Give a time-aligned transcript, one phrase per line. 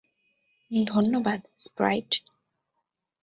[0.71, 2.09] ধন্যবাদ, স্প্রাইট।